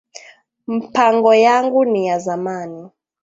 [0.67, 2.89] Mpango yangu ni ya zamani